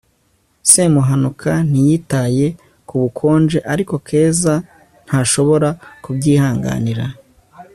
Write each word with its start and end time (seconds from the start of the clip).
semuhanuka 0.71 1.51
ntiyitaye 1.69 2.47
ku 2.87 2.95
bukonje, 3.01 3.57
ariko 3.73 3.93
keza 4.07 4.53
ntashobora 5.07 5.69
kubyihanganira 6.03 7.05